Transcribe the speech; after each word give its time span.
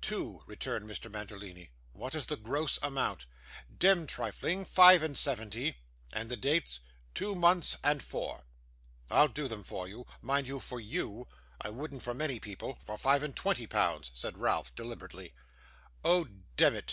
'Two,' 0.00 0.44
returned 0.46 0.88
Mr. 0.88 1.10
Mantalini. 1.10 1.70
'What 1.94 2.14
is 2.14 2.26
the 2.26 2.36
gross 2.36 2.78
amount?' 2.80 3.26
'Demd 3.76 4.06
trifling 4.06 4.64
five 4.64 5.02
and 5.02 5.18
seventy.' 5.18 5.78
'And 6.12 6.30
the 6.30 6.36
dates?' 6.36 6.78
'Two 7.12 7.34
months, 7.34 7.76
and 7.82 8.00
four.' 8.00 8.44
'I'll 9.10 9.26
do 9.26 9.48
them 9.48 9.64
for 9.64 9.88
you 9.88 10.06
mind, 10.22 10.46
for 10.62 10.78
YOU; 10.78 11.26
I 11.60 11.70
wouldn't 11.70 12.04
for 12.04 12.14
many 12.14 12.38
people 12.38 12.78
for 12.84 12.96
five 12.96 13.24
and 13.24 13.34
twenty 13.34 13.66
pounds,' 13.66 14.12
said 14.14 14.38
Ralph, 14.38 14.72
deliberately. 14.76 15.34
'Oh 16.04 16.24
demmit! 16.56 16.88